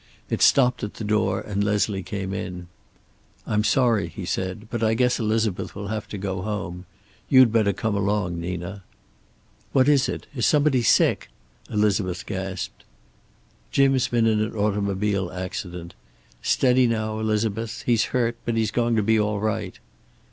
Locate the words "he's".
17.85-18.05, 18.57-18.71